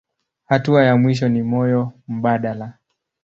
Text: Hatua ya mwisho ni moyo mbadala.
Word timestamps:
Hatua 0.45 0.83
ya 0.83 0.97
mwisho 0.97 1.29
ni 1.29 1.43
moyo 1.43 1.93
mbadala. 2.07 2.73